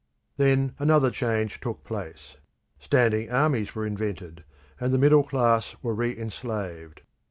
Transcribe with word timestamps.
Then 0.37 0.73
another 0.79 1.11
change 1.11 1.59
took 1.59 1.83
place. 1.83 2.35
Standing 2.79 3.29
armies 3.29 3.75
were 3.75 3.85
invented, 3.85 4.43
and 4.79 4.91
the 4.91 4.97
middle 4.97 5.21
class 5.21 5.75
were 5.83 5.93
re 5.93 6.17
enslaved. 6.17 7.01